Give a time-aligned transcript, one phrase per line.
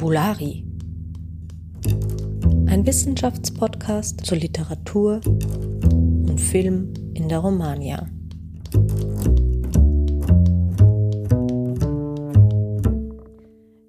[0.00, 0.64] Fabulari.
[2.68, 8.08] Ein Wissenschaftspodcast zur Literatur und Film in der Romagna.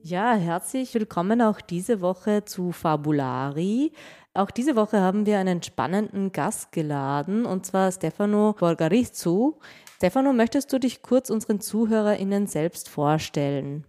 [0.04, 3.94] Ja, herzlich willkommen auch diese Woche zu Fabulari.
[4.34, 9.62] Auch diese Woche haben wir einen spannenden Gast geladen, und zwar Stefano Borgarizzu.
[9.96, 13.86] Stefano, möchtest du dich kurz unseren ZuhörerInnen selbst vorstellen?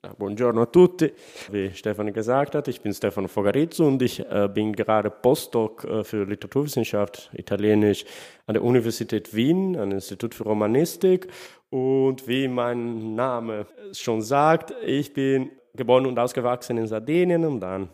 [0.00, 1.12] Buongiorno a tutti.
[1.50, 6.04] Wie Stefan gesagt hat, ich bin Stefano Fogarizzo und ich äh, bin gerade Postdoc äh,
[6.04, 8.06] für Literaturwissenschaft, Italienisch,
[8.46, 11.28] an der Universität Wien, am Institut für Romanistik.
[11.68, 17.90] Und wie mein Name schon sagt, ich bin geboren und ausgewachsen in Sardinien und dann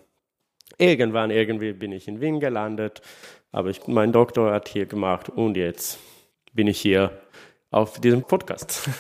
[0.79, 3.03] irgendwann irgendwie bin ich in Wien gelandet,
[3.53, 5.99] habe ich mein Doktorat hier gemacht und jetzt
[6.53, 7.11] bin ich hier
[7.71, 8.89] auf diesem Podcast.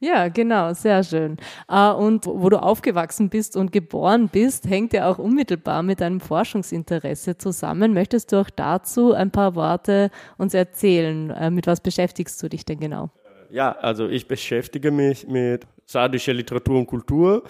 [0.00, 1.38] Ja, genau, sehr schön.
[1.68, 6.20] Äh, und wo du aufgewachsen bist und geboren bist, hängt ja auch unmittelbar mit deinem
[6.20, 7.94] Forschungsinteresse zusammen.
[7.94, 11.30] Möchtest du auch dazu ein paar Worte uns erzählen?
[11.30, 13.10] Äh, mit was beschäftigst du dich denn genau?
[13.50, 17.44] Ja, also ich beschäftige mich mit sardischer Literatur und Kultur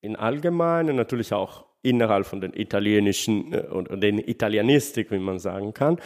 [0.00, 5.72] in allgemein natürlich auch innerhalb von den italienischen äh, und den Italianistik, wie man sagen
[5.72, 5.98] kann.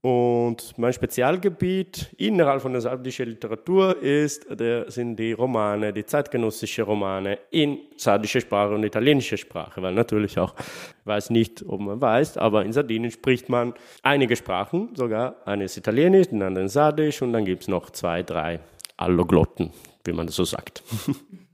[0.00, 6.84] Und mein Spezialgebiet innerhalb von der sardischen Literatur ist, der, sind die Romane, die zeitgenössische
[6.84, 12.00] Romane in sardischer Sprache und italienischer Sprache, weil natürlich auch, ich weiß nicht, ob man
[12.00, 17.20] weiß, aber in Sardinien spricht man einige Sprachen, sogar eine ist Italienisch, die andere Sardisch
[17.20, 18.60] und dann gibt es noch zwei, drei
[18.96, 19.72] Alloglotten,
[20.04, 20.84] wie man das so sagt.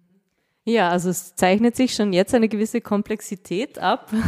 [0.66, 4.10] Ja, also es zeichnet sich schon jetzt eine gewisse Komplexität ab.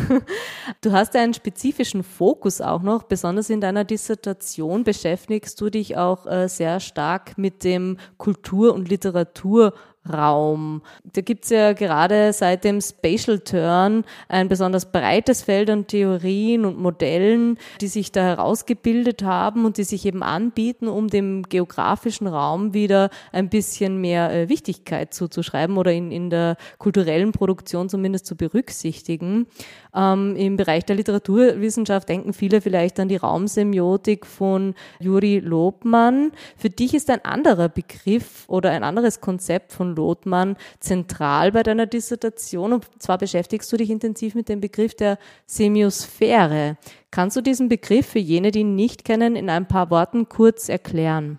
[0.83, 3.05] Du hast ja einen spezifischen Fokus auch noch.
[3.05, 8.89] Besonders in deiner Dissertation beschäftigst du dich auch äh, sehr stark mit dem Kultur- und
[8.89, 9.73] Literatur
[10.12, 10.83] Raum.
[11.12, 16.78] Da gibt's ja gerade seit dem Spatial Turn ein besonders breites Feld an Theorien und
[16.78, 22.74] Modellen, die sich da herausgebildet haben und die sich eben anbieten, um dem geografischen Raum
[22.74, 28.36] wieder ein bisschen mehr äh, Wichtigkeit zuzuschreiben oder in, in der kulturellen Produktion zumindest zu
[28.36, 29.46] berücksichtigen.
[29.95, 36.33] Ähm, Im Bereich der Literaturwissenschaft denken viele vielleicht an die Raumsemiotik von Juri Lobmann.
[36.56, 41.86] Für dich ist ein anderer Begriff oder ein anderes Konzept von Lothmann zentral bei deiner
[41.86, 46.77] Dissertation und zwar beschäftigst du dich intensiv mit dem Begriff der Semiosphäre.
[47.11, 50.68] Kannst du diesen Begriff für jene, die ihn nicht kennen, in ein paar Worten kurz
[50.68, 51.39] erklären?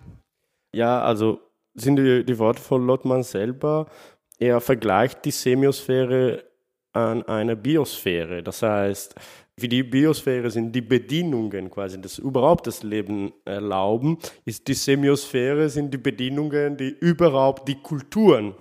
[0.72, 1.40] Ja, also
[1.74, 3.86] sind die, die Worte von Lothmann selber.
[4.38, 6.44] Er vergleicht die Semiosphäre
[6.92, 8.42] an eine Biosphäre.
[8.42, 9.14] Das heißt,
[9.60, 15.68] wie die Biosphäre sind die Bedingungen quasi, das überhaupt das Leben erlauben, ist die Semiosphäre
[15.68, 18.54] sind die Bedingungen, die überhaupt die Kulturen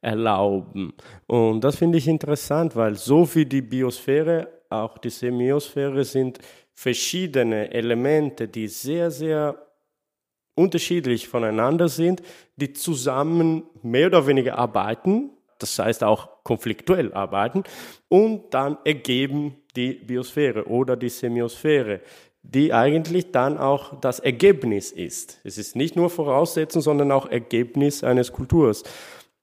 [0.00, 0.92] erlauben.
[1.26, 6.38] Und das finde ich interessant, weil so wie die Biosphäre, auch die Semiosphäre sind
[6.74, 9.56] verschiedene Elemente, die sehr, sehr
[10.54, 12.22] unterschiedlich voneinander sind,
[12.56, 17.62] die zusammen mehr oder weniger arbeiten, das heißt auch konfliktuell arbeiten
[18.08, 22.00] und dann ergeben die Biosphäre oder die Semiosphäre,
[22.42, 25.40] die eigentlich dann auch das Ergebnis ist.
[25.44, 28.82] Es ist nicht nur Voraussetzung, sondern auch Ergebnis eines Kulturs.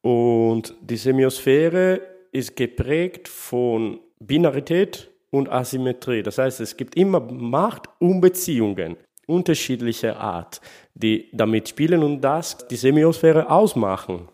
[0.01, 2.01] Und die Semiosphäre
[2.31, 6.23] ist geprägt von Binarität und Asymmetrie.
[6.23, 8.97] Das heißt, es gibt immer Macht und Beziehungen
[9.27, 10.59] unterschiedlicher Art,
[10.95, 14.27] die damit spielen und das die Semiosphäre ausmachen.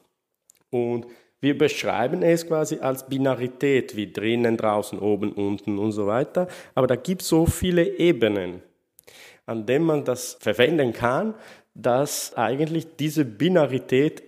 [0.71, 1.05] Und
[1.45, 6.47] wir beschreiben es quasi als Binarität, wie drinnen, draußen, oben, unten und so weiter.
[6.73, 8.63] Aber da gibt es so viele Ebenen,
[9.45, 11.35] an denen man das verwenden kann,
[11.75, 14.23] dass eigentlich diese Binarität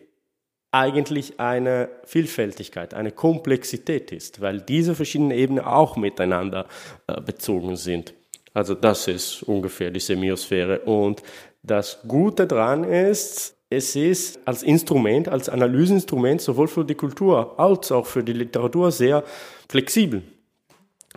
[0.72, 6.68] eigentlich eine Vielfältigkeit, eine Komplexität ist, weil diese verschiedenen Ebenen auch miteinander
[7.08, 8.14] äh, bezogen sind.
[8.54, 10.82] Also das ist ungefähr die Semiosphäre.
[10.82, 11.24] Und
[11.64, 17.92] das Gute daran ist, es ist als Instrument, als Analyseinstrument sowohl für die Kultur als
[17.92, 19.24] auch für die Literatur sehr
[19.70, 20.24] flexibel.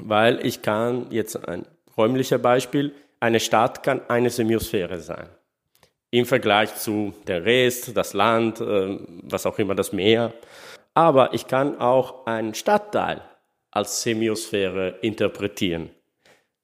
[0.01, 1.65] Weil ich kann jetzt ein
[1.97, 5.29] räumlicher Beispiel, eine Stadt kann eine Semiosphäre sein.
[6.11, 10.33] Im Vergleich zu der Rest, das Land, äh, was auch immer, das Meer.
[10.95, 13.23] Aber ich kann auch einen Stadtteil
[13.71, 15.91] als Semiosphäre interpretieren.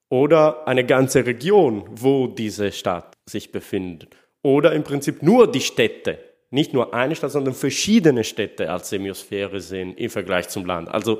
[0.08, 4.16] Oder eine ganze Region, wo diese Stadt sich befindet
[4.46, 6.20] oder im Prinzip nur die Städte,
[6.50, 10.88] nicht nur eine Stadt, sondern verschiedene Städte als Semiosphäre sind im Vergleich zum Land.
[10.88, 11.18] Also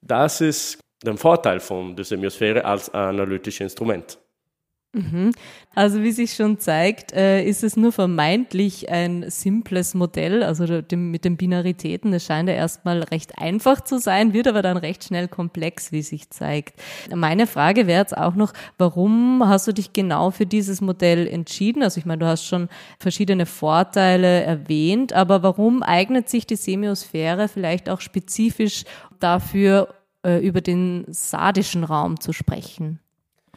[0.00, 4.18] das ist der Vorteil von der Semiosphäre als analytisches Instrument.
[4.94, 5.32] Mhm.
[5.74, 10.64] Also wie sich schon zeigt, äh, ist es nur vermeintlich ein simples Modell, also
[10.94, 12.12] mit den Binaritäten.
[12.12, 16.02] Das scheint ja erstmal recht einfach zu sein, wird aber dann recht schnell komplex, wie
[16.02, 16.80] sich zeigt.
[17.12, 21.82] Meine Frage wäre jetzt auch noch, warum hast du dich genau für dieses Modell entschieden?
[21.82, 22.68] Also ich meine, du hast schon
[23.00, 28.84] verschiedene Vorteile erwähnt, aber warum eignet sich die Semiosphäre vielleicht auch spezifisch
[29.18, 29.88] dafür,
[30.24, 33.00] äh, über den sardischen Raum zu sprechen?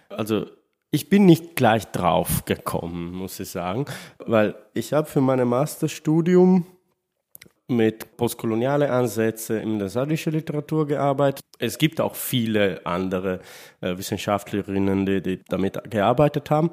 [0.10, 0.48] Also
[0.98, 3.86] ich bin nicht gleich drauf gekommen, muss ich sagen,
[4.18, 6.66] weil ich habe für mein Masterstudium
[7.68, 11.44] mit postkoloniale Ansätze in der sardischen Literatur gearbeitet.
[11.60, 13.42] Es gibt auch viele andere
[13.80, 16.72] äh, Wissenschaftlerinnen, die, die damit gearbeitet haben.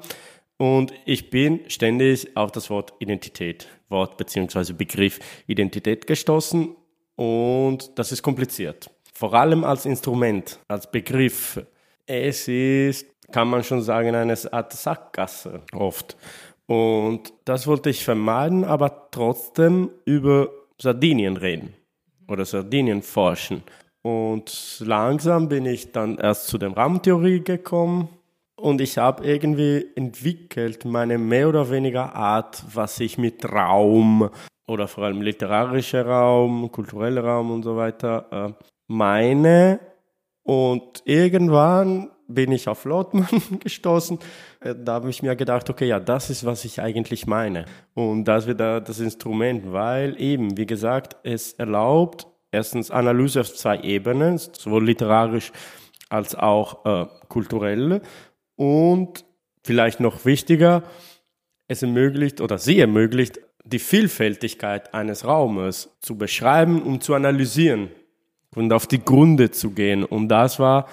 [0.57, 6.75] Und ich bin ständig auf das Wort Identität, Wort beziehungsweise Begriff Identität gestoßen.
[7.15, 8.89] Und das ist kompliziert.
[9.13, 11.61] Vor allem als Instrument, als Begriff.
[12.07, 16.17] Es ist kann man schon sagen, eine Art Sackgasse oft.
[16.67, 20.49] Und das wollte ich vermeiden, aber trotzdem über
[20.79, 21.73] Sardinien reden
[22.27, 23.63] oder Sardinien forschen.
[24.01, 28.09] Und langsam bin ich dann erst zu der Raumtheorie gekommen
[28.55, 34.29] und ich habe irgendwie entwickelt meine mehr oder weniger Art, was ich mit Raum
[34.67, 39.79] oder vor allem literarischer Raum, kultureller Raum und so weiter äh, meine.
[40.43, 43.27] Und irgendwann bin ich auf Lotman
[43.63, 44.19] gestoßen.
[44.59, 47.65] Äh, da habe ich mir gedacht, okay, ja, das ist, was ich eigentlich meine.
[47.93, 53.53] Und das wird da das Instrument, weil eben, wie gesagt, es erlaubt erstens Analyse auf
[53.53, 55.51] zwei Ebenen, sowohl literarisch
[56.09, 58.01] als auch äh, kulturell.
[58.55, 59.25] Und
[59.63, 60.83] vielleicht noch wichtiger,
[61.67, 67.89] es ermöglicht oder sie ermöglicht, die Vielfältigkeit eines Raumes zu beschreiben und zu analysieren
[68.55, 70.03] und auf die Gründe zu gehen.
[70.03, 70.87] Und das war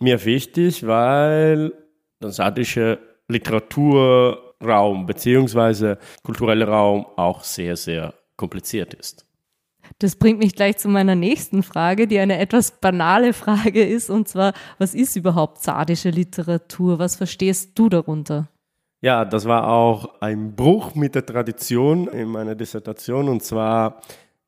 [0.00, 1.72] mir wichtig, weil
[2.22, 2.98] der sardische
[3.28, 9.26] Literaturraum beziehungsweise kultureller Raum auch sehr, sehr kompliziert ist.
[9.98, 14.28] Das bringt mich gleich zu meiner nächsten Frage, die eine etwas banale Frage ist, und
[14.28, 16.98] zwar, was ist überhaupt sardische Literatur?
[16.98, 18.48] Was verstehst du darunter?
[19.02, 24.00] Ja, das war auch ein Bruch mit der Tradition in meiner Dissertation, und zwar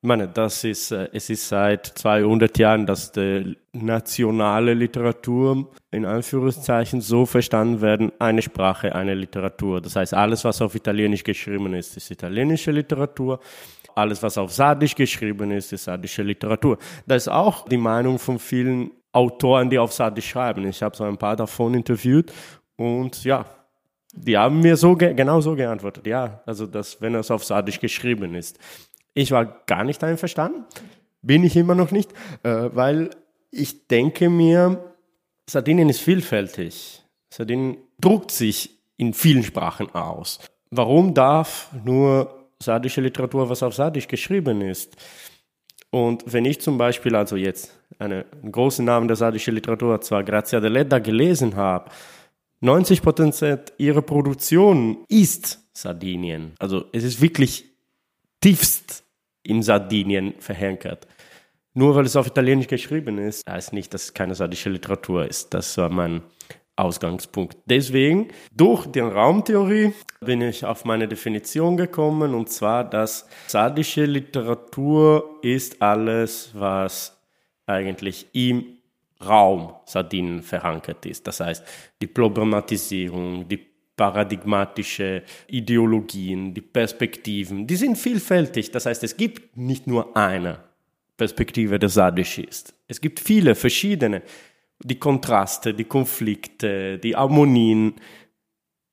[0.05, 6.05] ich meine, das ist, äh, es ist seit 200 Jahren, dass die nationale Literatur in
[6.05, 9.81] Anführungszeichen so verstanden werden, eine Sprache, eine Literatur.
[9.81, 13.39] Das heißt, alles, was auf Italienisch geschrieben ist, ist italienische Literatur.
[13.95, 16.79] Alles, was auf Sardisch geschrieben ist, ist sardische Literatur.
[17.07, 20.67] Das ist auch die Meinung von vielen Autoren, die auf Sardisch schreiben.
[20.67, 22.33] Ich habe so ein paar davon interviewt
[22.75, 23.45] und ja,
[24.15, 26.09] die haben mir so genau so geantwortet.
[26.09, 28.59] Ja, also dass, wenn es auf Sardisch geschrieben ist.
[29.15, 30.65] Ich war gar nicht einverstanden,
[31.21, 32.13] bin ich immer noch nicht,
[32.43, 33.11] äh, weil
[33.51, 34.93] ich denke mir,
[35.49, 37.03] Sardinien ist vielfältig.
[37.31, 40.39] Sardinien druckt sich in vielen Sprachen aus.
[40.71, 44.97] Warum darf nur sardische Literatur, was auf Sardisch geschrieben ist?
[45.91, 50.61] Und wenn ich zum Beispiel also jetzt einen großen Namen der sardischen Literatur, zwar Grazia
[50.61, 51.91] Deledda, gelesen habe,
[52.61, 56.53] 90 Prozent ihrer Produktion ist Sardinien.
[56.59, 57.72] Also es ist wirklich
[58.43, 59.05] tiefst
[59.43, 61.07] in Sardinien verhenkert.
[61.75, 65.55] Nur weil es auf Italienisch geschrieben ist, heißt nicht, dass es keine sardische Literatur ist.
[65.55, 66.23] Das war mein
[66.77, 67.57] Ausgangspunkt.
[67.65, 75.39] Deswegen, durch die Raumtheorie bin ich auf meine Definition gekommen, und zwar, dass sardische Literatur
[75.43, 77.19] ist alles, was
[77.67, 78.79] eigentlich im
[79.25, 81.27] Raum Sardinien verankert ist.
[81.27, 81.65] Das heißt,
[82.03, 88.71] die Problematisierung, die paradigmatische Ideologien, die Perspektiven, die sind vielfältig.
[88.71, 90.61] Das heißt, es gibt nicht nur eine
[91.17, 92.75] Perspektive, die sadisch ist.
[92.89, 94.23] Es gibt viele verschiedene.
[94.83, 97.95] Die Kontraste, die Konflikte, die Harmonien.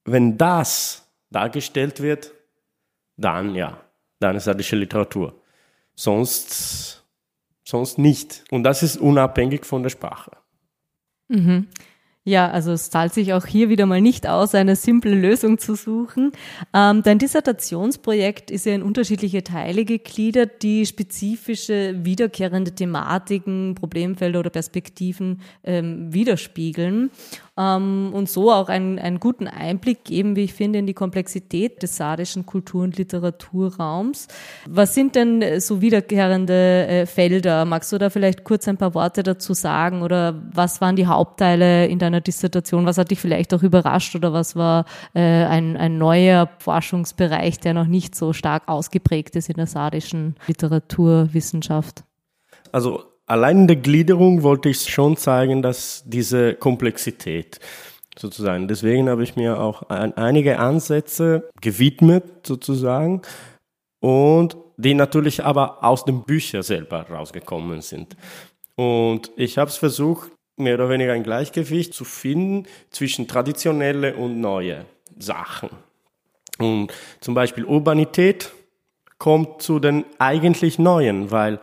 [0.06, 2.32] Wenn das dargestellt wird,
[3.18, 3.82] dann ja,
[4.20, 5.41] dann ist sadische Literatur.
[5.96, 7.03] Sonst,
[7.63, 8.44] sonst nicht.
[8.51, 10.32] Und das ist unabhängig von der Sprache.
[11.27, 11.68] Mhm.
[12.29, 15.74] Ja, also es zahlt sich auch hier wieder mal nicht aus, eine simple Lösung zu
[15.74, 16.31] suchen.
[16.75, 24.51] Ähm, dein Dissertationsprojekt ist ja in unterschiedliche Teile gegliedert, die spezifische wiederkehrende Thematiken, Problemfelder oder
[24.51, 27.09] Perspektiven ähm, widerspiegeln
[27.60, 31.84] ähm, und so auch einen, einen guten Einblick geben, wie ich finde, in die Komplexität
[31.84, 34.28] des sardischen Kultur- und Literaturraums.
[34.66, 37.66] Was sind denn so wiederkehrende äh, Felder?
[37.66, 41.88] Magst du da vielleicht kurz ein paar Worte dazu sagen oder was waren die Hauptteile
[41.88, 42.86] in deiner Dissertation?
[42.86, 47.74] Was hat dich vielleicht auch überrascht oder was war äh, ein, ein neuer Forschungsbereich, der
[47.74, 52.04] noch nicht so stark ausgeprägt ist in der sardischen Literaturwissenschaft?
[52.72, 57.59] Also Allein in der Gliederung wollte ich schon zeigen, dass diese Komplexität,
[58.17, 58.67] sozusagen.
[58.67, 63.21] Deswegen habe ich mir auch ein, einige Ansätze gewidmet sozusagen
[64.00, 68.17] und die natürlich aber aus den Büchern selber rausgekommen sind.
[68.75, 74.41] Und ich habe es versucht, mehr oder weniger ein Gleichgewicht zu finden zwischen traditionelle und
[74.41, 74.86] neue
[75.19, 75.69] Sachen.
[76.57, 78.51] Und zum Beispiel Urbanität
[79.19, 81.59] kommt zu den eigentlich neuen, weil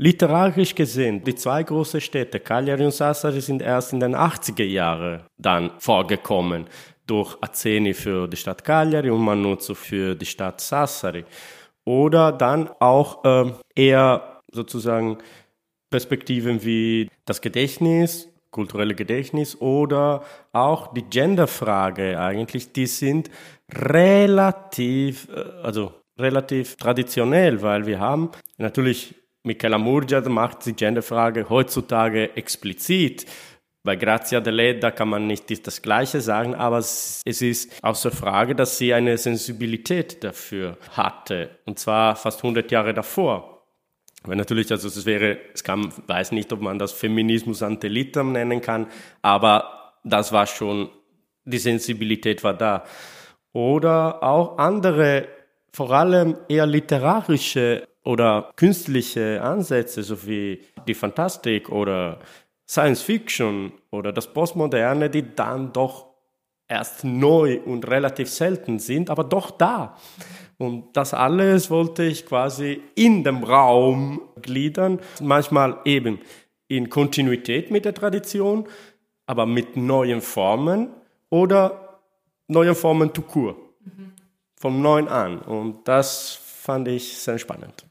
[0.00, 5.22] literarisch gesehen die zwei großen Städte, Cagliari und Sassari, sind erst in den 80er Jahren
[5.36, 6.66] dann vorgekommen
[7.06, 11.24] durch Azeni für die Stadt Cagliari und Manuzzo für die Stadt Sassari.
[11.84, 15.18] Oder dann auch äh, eher sozusagen
[15.90, 23.30] Perspektiven wie das Gedächtnis, kulturelle Gedächtnis oder auch die Genderfrage eigentlich, die sind
[23.70, 32.36] relativ, äh, also relativ traditionell, weil wir haben natürlich Michela Murgia macht die Genderfrage heutzutage
[32.36, 33.26] explizit.
[33.82, 38.76] Bei Grazia Deledda kann man nicht das Gleiche sagen, aber es ist außer Frage, dass
[38.76, 41.58] sie eine Sensibilität dafür hatte.
[41.64, 43.66] Und zwar fast 100 Jahre davor.
[44.22, 48.32] Weil natürlich, also es wäre, es kann, weiß nicht, ob man das Feminismus ante litteram
[48.32, 48.88] nennen kann,
[49.22, 50.90] aber das war schon,
[51.44, 52.84] die Sensibilität war da.
[53.54, 55.26] Oder auch andere,
[55.72, 62.18] vor allem eher literarische oder künstliche Ansätze, so wie die Fantastik oder
[62.68, 66.06] Science Fiction oder das Postmoderne, die dann doch
[66.68, 69.96] erst neu und relativ selten sind, aber doch da.
[70.56, 76.20] Und das alles wollte ich quasi in dem Raum gliedern, manchmal eben
[76.68, 78.66] in Kontinuität mit der Tradition,
[79.26, 80.90] aber mit neuen Formen
[81.28, 82.00] oder
[82.46, 84.12] neuen Formen tout court, mhm.
[84.54, 85.40] vom Neuen an.
[85.40, 87.86] Und das fand ich sehr spannend.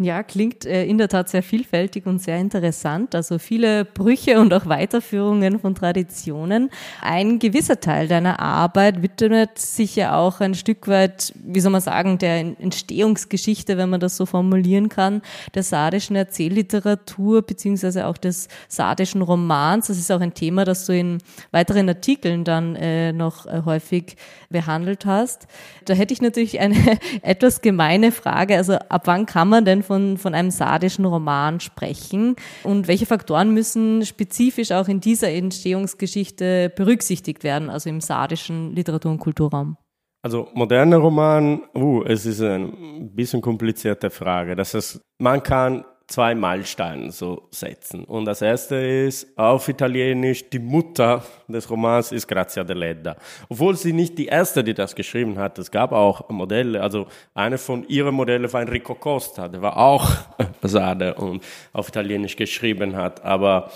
[0.00, 3.16] Ja, klingt äh, in der Tat sehr vielfältig und sehr interessant.
[3.16, 6.70] Also viele Brüche und auch Weiterführungen von Traditionen.
[7.02, 11.80] Ein gewisser Teil deiner Arbeit widmet sich ja auch ein Stück weit, wie soll man
[11.80, 15.20] sagen, der Entstehungsgeschichte, wenn man das so formulieren kann,
[15.56, 19.88] der sardischen Erzählliteratur beziehungsweise auch des sardischen Romans.
[19.88, 21.18] Das ist auch ein Thema, das du in
[21.50, 24.16] weiteren Artikeln dann äh, noch äh, häufig
[24.48, 25.48] behandelt hast.
[25.86, 26.76] Da hätte ich natürlich eine
[27.22, 28.56] etwas gemeine Frage.
[28.56, 33.52] Also ab wann kann man denn von, von einem sardischen Roman sprechen und welche Faktoren
[33.52, 39.76] müssen spezifisch auch in dieser Entstehungsgeschichte berücksichtigt werden, also im sardischen Literatur- und Kulturraum?
[40.22, 42.72] Also moderner Roman, uh, es ist eine
[43.14, 44.56] bisschen komplizierte Frage.
[44.56, 48.04] Das heißt, man kann zwei Meilensteine so setzen.
[48.04, 53.16] Und das erste ist auf Italienisch, die Mutter des Romans ist Grazia Deledda.
[53.48, 55.58] Obwohl sie nicht die erste, die das geschrieben hat.
[55.58, 60.10] Es gab auch Modelle, also eine von ihren Modellen war Enrico Costa, der war auch
[60.62, 63.22] Basade und auf Italienisch geschrieben hat.
[63.22, 63.70] Aber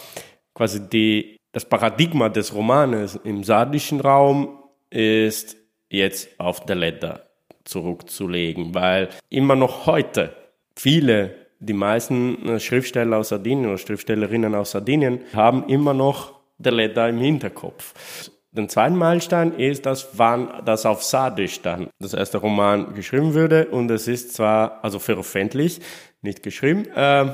[0.54, 4.58] quasi die, das Paradigma des Romanes im sardischen Raum
[4.88, 5.56] ist
[5.90, 7.20] jetzt auf Deledda
[7.64, 10.34] zurückzulegen, weil immer noch heute
[10.74, 16.72] viele die meisten äh, Schriftsteller aus Sardinien oder Schriftstellerinnen aus Sardinien haben immer noch der
[16.72, 17.94] Leda im Hinterkopf.
[18.50, 23.68] Den zweiten Meilenstein ist, dass wann das auf Sardisch dann das erste Roman geschrieben würde
[23.68, 25.82] und es ist zwar also veröffentlicht,
[26.20, 27.28] nicht geschrieben, äh,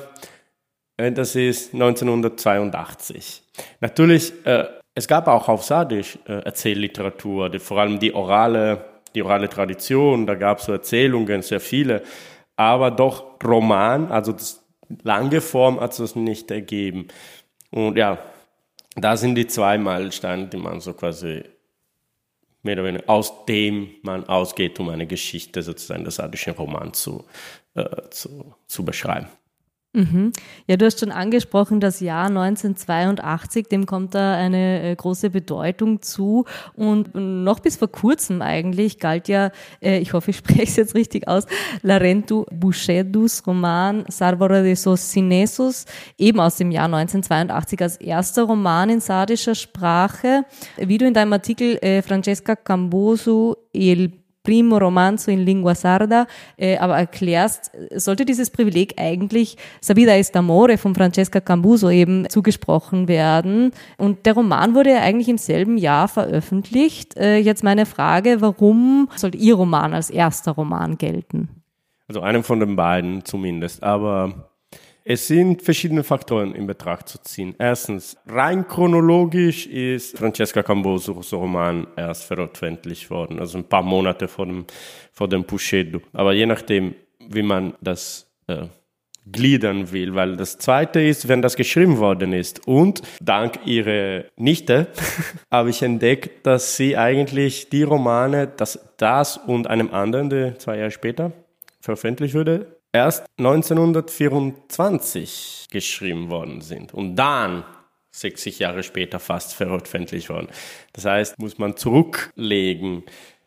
[0.99, 3.43] äh das ist 1982.
[3.81, 9.23] Natürlich, äh, es gab auch auf Sardisch äh, Erzählliteratur, die, vor allem die orale, die
[9.23, 12.03] orale Tradition, da gab es so Erzählungen, sehr viele
[12.59, 14.67] aber doch Roman, also das
[15.05, 17.07] lange Form hat es nicht ergeben.
[17.71, 18.19] Und ja,
[18.97, 21.45] da sind die zwei Meilensteine, die man so quasi
[22.63, 27.25] mehr oder weniger aus dem man ausgeht, um eine Geschichte sozusagen des sardischen Roman zu,
[27.75, 29.29] äh, zu, zu beschreiben.
[29.95, 30.33] Mhm.
[30.67, 36.03] Ja, du hast schon angesprochen, das Jahr 1982, dem kommt da eine äh, große Bedeutung
[36.03, 36.45] zu.
[36.75, 40.95] Und noch bis vor kurzem eigentlich galt ja, äh, ich hoffe, ich spreche es jetzt
[40.95, 41.47] richtig aus,
[41.83, 45.87] Larentu Bushedus Roman Sarvora de Sosinesus,
[46.19, 50.45] eben aus dem Jahr 1982 als erster Roman in sardischer Sprache.
[50.77, 54.13] Wie du in deinem Artikel äh, Francesca Cambosu Il
[54.49, 56.27] Primo Romanzo in Lingua Sarda,
[56.57, 63.09] äh, aber erklärst, sollte dieses Privileg eigentlich Sabida est Amore von Francesca Cambuso eben zugesprochen
[63.09, 63.73] werden.
[63.99, 67.15] Und der Roman wurde ja eigentlich im selben Jahr veröffentlicht.
[67.19, 71.51] Äh, jetzt meine Frage, warum sollte Ihr Roman als erster Roman gelten?
[72.09, 74.48] Also einem von den beiden zumindest, aber
[75.11, 77.55] es sind verschiedene Faktoren in Betracht zu ziehen.
[77.59, 84.45] Erstens, rein chronologisch ist Francesca Cambosos Roman erst veröffentlicht worden, also ein paar Monate vor
[84.45, 84.67] dem,
[85.11, 86.03] vor dem Puscedo.
[86.13, 86.95] Aber je nachdem,
[87.27, 88.67] wie man das äh,
[89.25, 92.69] gliedern will, weil das zweite ist, wenn das geschrieben worden ist.
[92.69, 94.89] Und dank ihrer Nichte
[95.51, 100.77] habe ich entdeckt, dass sie eigentlich die Romane, dass das und einem anderen, der zwei
[100.77, 101.33] Jahre später
[101.81, 106.95] veröffentlicht wurde, erst 1924 geschrieben worden sind.
[106.95, 107.65] Und dann
[108.11, 110.49] 60 Jahre später fast veröffentlicht worden.
[110.93, 113.05] Das heißt, muss man zurücklegen.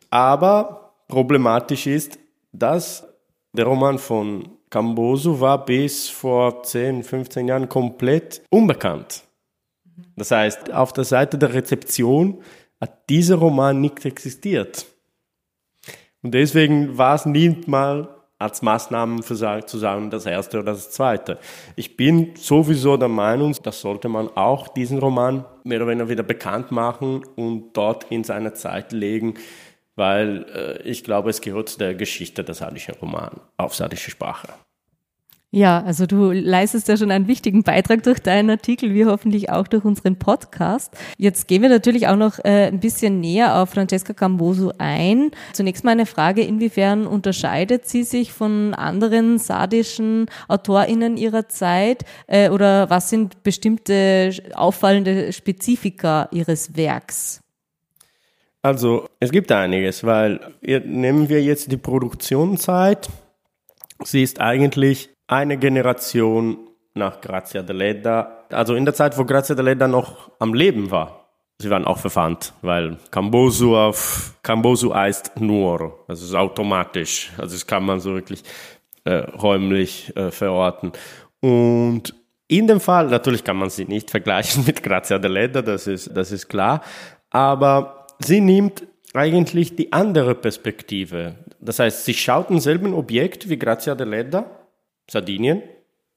[0.10, 2.20] Aber problematisch ist,
[2.52, 3.08] dass
[3.54, 9.24] der Roman von Camboso war bis vor 10, 15 Jahren komplett unbekannt.
[10.16, 12.42] Das heißt, auf der Seite der Rezeption
[12.80, 14.86] hat dieser Roman nicht existiert.
[16.24, 17.58] Und deswegen war es nie
[18.42, 21.38] mal als Maßnahmen für zu sagen, das erste oder das zweite.
[21.76, 26.24] Ich bin sowieso der Meinung, das sollte man auch diesen Roman mehr oder weniger wieder
[26.24, 29.36] bekannt machen und dort in seine Zeit legen,
[29.96, 34.50] weil äh, ich glaube, es gehört zu der Geschichte des sardischen Romans auf sardische Sprache.
[35.54, 39.68] Ja, also du leistest ja schon einen wichtigen Beitrag durch deinen Artikel, wie hoffentlich auch
[39.68, 40.96] durch unseren Podcast.
[41.18, 45.32] Jetzt gehen wir natürlich auch noch äh, ein bisschen näher auf Francesca Camboso ein.
[45.52, 52.50] Zunächst mal eine Frage, inwiefern unterscheidet sie sich von anderen sardischen AutorInnen ihrer Zeit äh,
[52.50, 57.42] oder was sind bestimmte auffallende Spezifika ihres Werks?
[58.62, 63.10] Also es gibt einiges, weil nehmen wir jetzt die Produktionszeit.
[64.06, 66.58] Sie ist eigentlich eine Generation
[66.94, 71.30] nach Grazia Deledda, also in der Zeit, wo Grazia Deledda noch am Leben war.
[71.58, 77.66] Sie waren auch verwandt, weil Cambosu auf Cambosu heißt nur, also ist automatisch, also das
[77.66, 78.44] kann man so wirklich
[79.06, 80.92] äh, räumlich äh, verorten.
[81.40, 82.14] Und
[82.48, 86.34] in dem Fall, natürlich kann man sie nicht vergleichen mit Grazia Deledda, das ist, das
[86.34, 86.82] ist klar,
[87.30, 91.36] aber sie nimmt eigentlich die andere Perspektive.
[91.62, 94.61] Das heißt, sie schaut denselben Objekt wie Grazia Deledda,
[95.12, 95.62] Sardinien,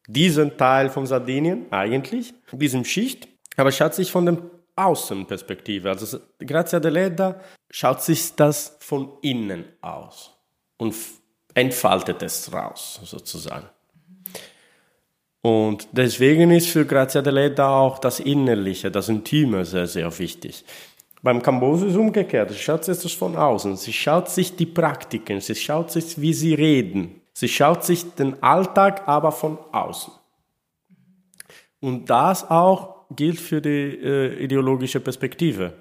[0.06, 4.38] diesen Teil von Sardinien eigentlich, diesem Schicht, aber schaut sich von der
[4.76, 7.40] Außenperspektive, also Grazia Deledda
[7.70, 10.32] schaut sich das von innen aus
[10.76, 10.94] und
[11.54, 13.66] entfaltet es raus, sozusagen.
[15.42, 20.64] Und deswegen ist für Grazia Deledda auch das Innerliche, das Intime sehr, sehr wichtig.
[21.20, 22.50] Beim Camboso ist es umgekehrt.
[22.50, 23.76] Sie schaut sich das von außen.
[23.76, 28.42] Sie schaut sich die Praktiken, sie schaut sich, wie sie reden, Sie schaut sich den
[28.42, 30.12] Alltag aber von außen.
[31.80, 35.72] Und das auch gilt für die äh, ideologische Perspektive.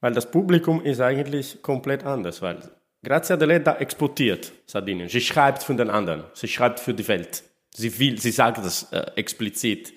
[0.00, 2.42] Weil das Publikum ist eigentlich komplett anders.
[2.42, 2.58] Weil
[3.02, 5.08] Grazia Deledda exportiert Sardinien.
[5.08, 6.24] Sie schreibt für den anderen.
[6.34, 7.42] Sie schreibt für die Welt.
[7.70, 9.92] Sie will, sie sagt das äh, explizit.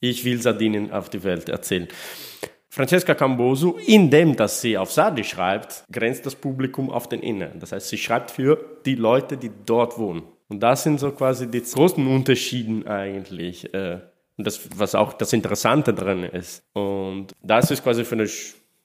[0.00, 1.88] Ich will Sardinien auf die Welt erzählen.
[2.72, 7.58] Francesca Camboso, indem dass sie auf Sardi schreibt, grenzt das Publikum auf den Inneren.
[7.58, 10.22] Das heißt, sie schreibt für die Leute, die dort wohnen.
[10.48, 13.74] Und das sind so quasi die großen Unterschiede eigentlich.
[13.74, 13.98] Äh,
[14.36, 16.62] und das, was auch das Interessante drin ist.
[16.72, 18.28] Und das ist quasi für eine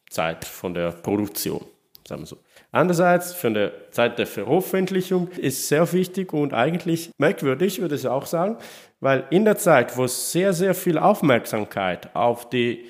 [0.10, 1.64] Zeit von der Produktion,
[2.08, 2.38] sagen wir so.
[2.72, 8.26] Andererseits, für eine Zeit der Veröffentlichung ist sehr wichtig und eigentlich merkwürdig, würde ich auch
[8.26, 8.58] sagen,
[9.00, 12.86] weil in der Zeit, wo sehr, sehr viel Aufmerksamkeit auf die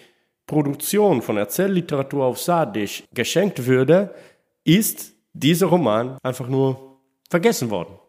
[0.46, 4.14] Produktion von Erzählliteratur auf Sardisch geschenkt würde,
[4.64, 8.00] ist dieser Roman einfach nur vergessen worden.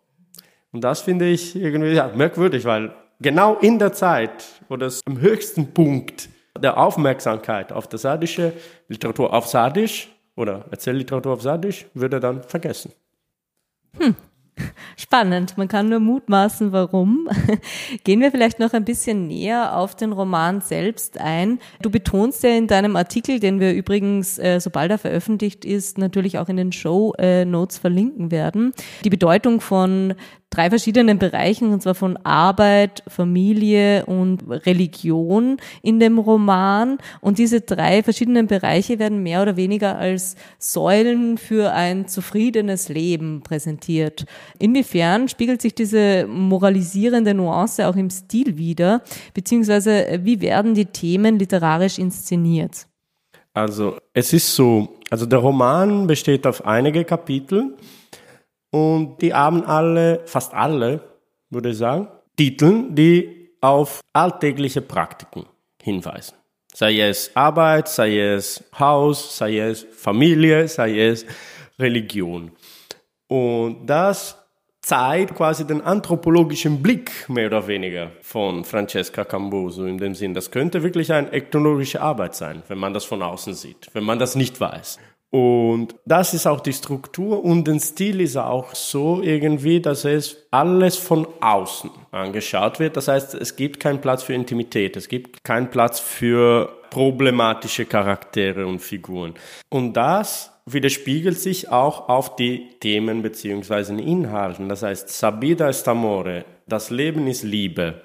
[0.73, 5.21] Und das finde ich irgendwie ja, merkwürdig, weil genau in der Zeit, wo das am
[5.21, 8.53] höchsten Punkt der Aufmerksamkeit auf der sardische
[8.89, 12.93] Literatur auf Sardisch oder Erzählliteratur auf Sardisch würde dann vergessen.
[13.99, 14.15] Hm.
[14.97, 17.29] Spannend, man kann nur mutmaßen, warum.
[18.05, 21.59] Gehen wir vielleicht noch ein bisschen näher auf den Roman selbst ein.
[21.83, 26.39] Du betonst ja in deinem Artikel, den wir übrigens, äh, sobald er veröffentlicht ist, natürlich
[26.39, 28.73] auch in den Show äh, Notes verlinken werden,
[29.05, 30.15] die Bedeutung von
[30.51, 36.99] drei verschiedenen Bereichen, und zwar von Arbeit, Familie und Religion in dem Roman.
[37.21, 43.43] Und diese drei verschiedenen Bereiche werden mehr oder weniger als Säulen für ein zufriedenes Leben
[43.43, 44.25] präsentiert.
[44.59, 49.03] Inwiefern spiegelt sich diese moralisierende Nuance auch im Stil wider,
[49.35, 52.87] beziehungsweise wie werden die Themen literarisch inszeniert?
[53.55, 57.77] Also es ist so, also der Roman besteht auf einige Kapitel
[58.71, 61.01] und die haben alle, fast alle,
[61.49, 65.47] würde ich sagen, Titel, die auf alltägliche Praktiken
[65.83, 66.35] hinweisen.
[66.75, 71.25] Sei es Arbeit, sei es Haus, sei es Familie, sei es
[71.79, 72.51] Religion.
[73.29, 74.47] Und das
[74.87, 80.53] zeigt quasi den anthropologischen Blick mehr oder weniger von Francesca Camboso in dem Sinn, das
[80.53, 84.37] könnte wirklich eine ethnologische Arbeit sein, wenn man das von außen sieht, wenn man das
[84.37, 85.01] nicht weiß.
[85.31, 90.47] Und das ist auch die Struktur und der Stil ist auch so irgendwie, dass es
[90.53, 92.97] alles von außen angeschaut wird.
[92.97, 98.67] Das heißt, es gibt keinen Platz für Intimität, es gibt keinen Platz für problematische Charaktere
[98.67, 99.35] und Figuren.
[99.69, 104.69] Und das widerspiegelt sich auch auf die Themen beziehungsweise Inhalten.
[104.69, 108.03] Das heißt, Sabida est amore, das Leben ist Liebe.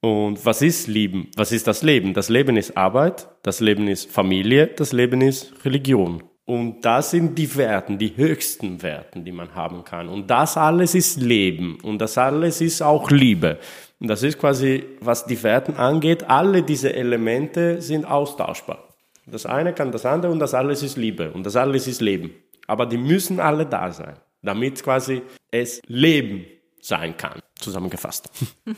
[0.00, 1.30] Und was ist Leben?
[1.36, 2.12] Was ist das Leben?
[2.12, 6.24] Das Leben ist Arbeit, das Leben ist Familie, das Leben ist Religion.
[6.44, 10.08] Und das sind die Werten, die höchsten Werten, die man haben kann.
[10.08, 11.78] Und das alles ist Leben.
[11.82, 13.58] Und das alles ist auch Liebe.
[14.00, 18.91] Und das ist quasi, was die Werten angeht, alle diese Elemente sind austauschbar.
[19.26, 21.30] Das eine kann das andere und das alles ist Liebe.
[21.32, 22.30] Und das alles ist Leben.
[22.66, 26.44] Aber die müssen alle da sein, damit quasi es Leben
[26.80, 28.28] sein kann zusammengefasst.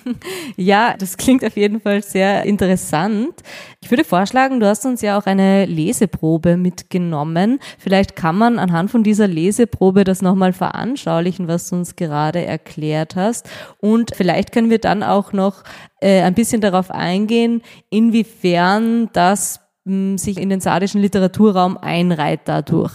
[0.56, 3.42] Ja, das klingt auf jeden Fall sehr interessant.
[3.80, 7.58] Ich würde vorschlagen, du hast uns ja auch eine Leseprobe mitgenommen.
[7.78, 13.16] Vielleicht kann man anhand von dieser Leseprobe das nochmal veranschaulichen, was du uns gerade erklärt
[13.16, 13.48] hast.
[13.78, 15.64] Und vielleicht können wir dann auch noch
[16.00, 22.94] äh, ein bisschen darauf eingehen, inwiefern das sich in den sardischen Literaturraum einreiht dadurch.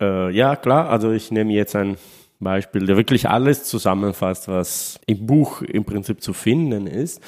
[0.00, 0.90] Äh, ja, klar.
[0.90, 1.96] Also ich nehme jetzt ein
[2.38, 7.22] Beispiel, der wirklich alles zusammenfasst, was im Buch im Prinzip zu finden ist,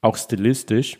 [0.00, 0.98] auch stilistisch.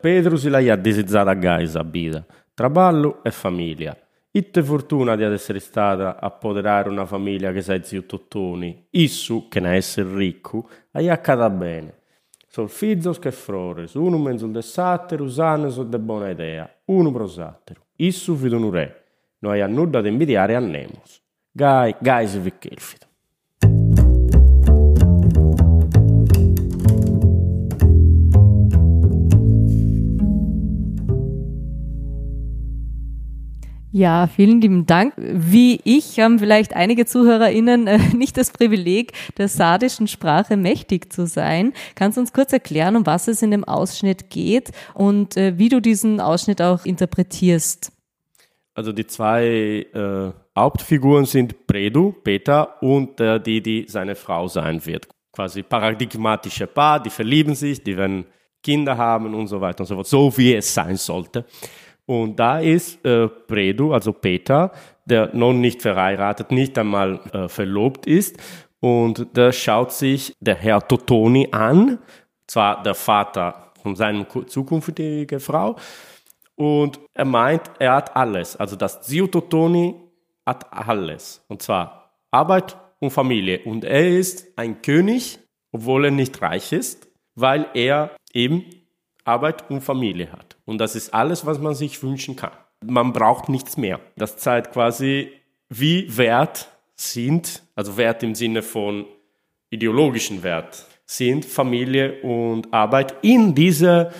[0.00, 3.96] Pedro si la desizzata gaisa vida, trabalho e famiglia.
[4.30, 9.60] Itte fortuna di essere stata a apoderare una famiglia che sai zio Tottoni, issu, che
[9.60, 11.94] ne essere ricco, hai accada bene.
[12.54, 17.80] Solfizos che frores, unum menzul de satterus, annes de bona idea, unum pro satteru.
[17.96, 18.62] Issu fit un
[19.60, 21.20] a nulla da invidiare a Nemos.
[21.50, 23.03] Gai, gai vi vichelfit.
[33.96, 35.14] Ja, vielen lieben Dank.
[35.16, 41.28] Wie ich haben vielleicht einige ZuhörerInnen äh, nicht das Privileg, der sardischen Sprache mächtig zu
[41.28, 41.72] sein.
[41.94, 45.68] Kannst du uns kurz erklären, um was es in dem Ausschnitt geht und äh, wie
[45.68, 47.92] du diesen Ausschnitt auch interpretierst?
[48.74, 54.84] Also die zwei äh, Hauptfiguren sind Predu, Peter und äh, die, die seine Frau sein
[54.84, 55.06] wird.
[55.30, 58.26] Quasi paradigmatische Paar, die verlieben sich, die werden
[58.60, 61.44] Kinder haben und so weiter und so fort, so wie es sein sollte.
[62.06, 64.72] Und da ist äh, Predu, also Peter,
[65.04, 68.36] der noch nicht verheiratet, nicht einmal äh, verlobt ist.
[68.80, 71.98] Und da schaut sich der Herr Totoni an,
[72.46, 75.76] zwar der Vater von seiner zukünftigen Frau,
[76.56, 78.56] und er meint, er hat alles.
[78.56, 79.94] Also das Zio Totoni
[80.46, 81.44] hat alles.
[81.48, 83.60] Und zwar Arbeit und Familie.
[83.64, 85.38] Und er ist ein König,
[85.72, 88.64] obwohl er nicht reich ist, weil er eben
[89.24, 90.56] Arbeit und Familie hat.
[90.64, 92.52] Und das ist alles, was man sich wünschen kann.
[92.84, 94.00] Man braucht nichts mehr.
[94.16, 95.32] Das zeigt quasi,
[95.68, 99.06] wie wert sind, also Wert im Sinne von
[99.70, 104.12] ideologischen Wert, sind Familie und Arbeit in dieser,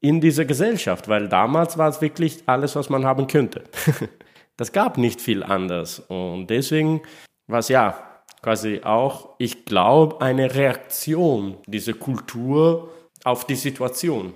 [0.00, 3.64] in dieser Gesellschaft, weil damals war es wirklich alles, was man haben könnte.
[4.56, 6.00] das gab nicht viel anders.
[6.00, 7.02] Und deswegen
[7.46, 8.02] war es ja
[8.42, 12.90] quasi auch, ich glaube, eine Reaktion dieser Kultur
[13.28, 14.32] auf die Situation.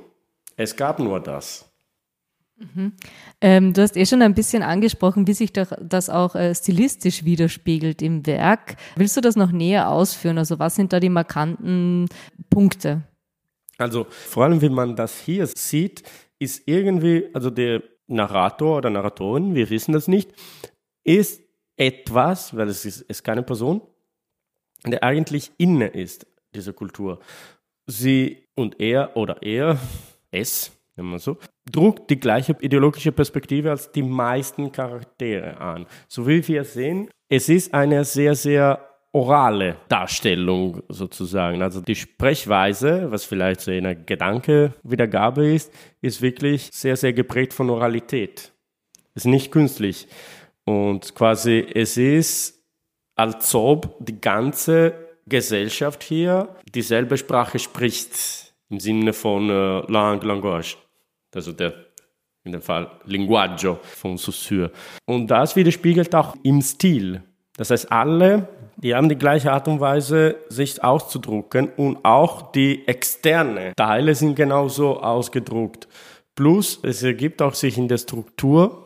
[0.55, 1.65] Es gab nur das.
[2.57, 2.93] Mhm.
[3.41, 8.03] Ähm, du hast eh schon ein bisschen angesprochen, wie sich das auch äh, stilistisch widerspiegelt
[8.03, 8.77] im Werk.
[8.95, 10.37] Willst du das noch näher ausführen?
[10.37, 12.07] Also was sind da die markanten
[12.51, 13.03] Punkte?
[13.79, 16.03] Also vor allem, wie man das hier sieht,
[16.39, 20.33] ist irgendwie, also der Narrator oder Narratorin, wir wissen das nicht,
[21.03, 21.41] ist
[21.77, 23.81] etwas, weil es ist, ist keine Person,
[24.85, 27.21] der eigentlich inne ist, dieser Kultur.
[27.87, 29.79] Sie und er oder er,
[30.31, 31.39] es, wenn man so,
[31.71, 35.87] druckt die gleiche ideologische Perspektive als die meisten Charaktere an.
[36.09, 41.63] So wie wir sehen, es ist eine sehr, sehr orale Darstellung sozusagen.
[41.63, 47.69] Also die Sprechweise, was vielleicht so eine Gedanke-Wiedergabe ist, ist wirklich sehr, sehr geprägt von
[47.71, 48.53] Oralität.
[49.15, 50.09] Ist nicht künstlich.
[50.65, 52.63] Und quasi es ist,
[53.15, 60.77] als ob die ganze Gesellschaft hier dieselbe Sprache spricht, im Sinne von äh, Langue, Langage.
[61.35, 61.75] Also der,
[62.45, 64.71] in dem Fall Linguaggio von Saussure.
[65.07, 67.23] Und das widerspiegelt auch im Stil.
[67.57, 68.49] Das heißt, alle
[68.83, 74.35] die haben die gleiche Art und Weise, sich auszudrucken und auch die externe Teile sind
[74.35, 75.87] genauso ausgedruckt.
[76.35, 78.82] Plus, es ergibt auch sich in der Struktur.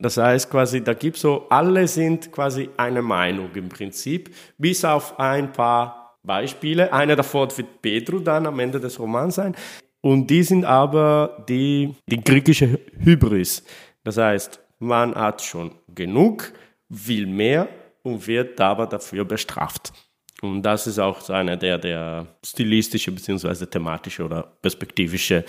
[0.00, 5.18] Das heißt quasi, da gibt so, alle sind quasi eine Meinung im Prinzip, bis auf
[5.18, 6.92] ein paar Beispiele.
[6.92, 9.56] Einer davon wird Pedro dann am Ende des Romans sein.
[10.00, 13.64] Und die sind aber die, die griechische Hybris.
[14.04, 16.52] Das heißt, man hat schon genug,
[16.88, 17.68] will mehr
[18.04, 19.92] und wird aber dafür bestraft.
[20.40, 23.66] Und das ist auch einer der, der stilistische bzw.
[23.66, 25.44] thematische oder perspektivische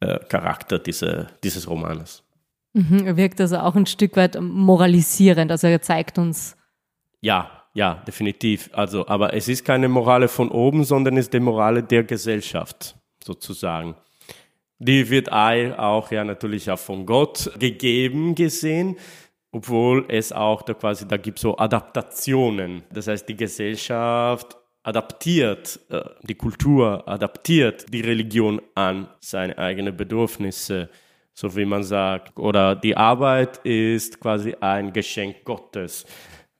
[0.00, 2.22] äh, Charakter diese, dieses Romanes.
[2.72, 6.56] Mhm, er wirkt also auch ein Stück weit moralisierend, also er zeigt uns.
[7.20, 8.70] Ja, ja, definitiv.
[8.72, 12.96] Also, aber es ist keine Morale von oben, sondern es ist die Morale der Gesellschaft,
[13.22, 13.94] sozusagen.
[14.78, 18.96] Die wird auch ja natürlich auch von Gott gegeben gesehen,
[19.52, 22.82] obwohl es auch da quasi, da gibt so Adaptationen.
[22.92, 30.88] Das heißt, die Gesellschaft adaptiert äh, die Kultur, adaptiert die Religion an seine eigenen Bedürfnisse,
[31.40, 32.38] so wie man sagt.
[32.38, 36.06] Oder die Arbeit ist quasi ein Geschenk Gottes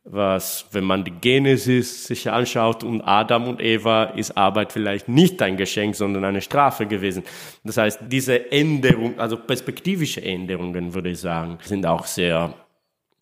[0.04, 5.40] was, wenn man die Genesis sich anschaut und Adam und Eva, ist Arbeit vielleicht nicht
[5.42, 7.22] ein Geschenk, sondern eine Strafe gewesen.
[7.64, 12.54] Das heißt, diese Änderung, also perspektivische Änderungen, würde ich sagen, sind auch sehr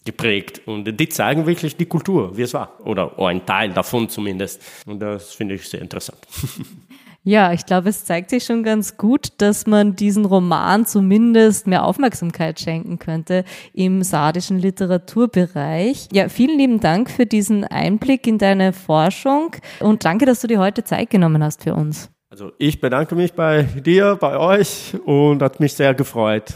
[0.04, 4.62] geprägt und die zeigen wirklich die Kultur, wie es war oder ein Teil davon zumindest.
[4.86, 6.18] Und das finde ich sehr interessant.
[7.28, 11.84] Ja, ich glaube, es zeigt sich schon ganz gut, dass man diesen Roman zumindest mehr
[11.84, 16.08] Aufmerksamkeit schenken könnte im sardischen Literaturbereich.
[16.10, 20.58] Ja, vielen lieben Dank für diesen Einblick in deine Forschung und danke, dass du dir
[20.58, 22.10] heute Zeit genommen hast für uns.
[22.30, 26.54] Also ich bedanke mich bei dir, bei euch und hat mich sehr gefreut,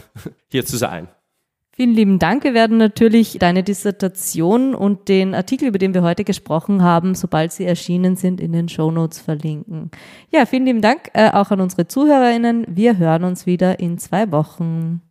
[0.50, 1.06] hier zu sein.
[1.82, 2.44] Vielen lieben Dank.
[2.44, 7.50] Wir werden natürlich deine Dissertation und den Artikel, über den wir heute gesprochen haben, sobald
[7.50, 9.90] sie erschienen sind, in den Show Notes verlinken.
[10.30, 12.66] Ja, vielen lieben Dank äh, auch an unsere ZuhörerInnen.
[12.68, 15.02] Wir hören uns wieder in zwei Wochen.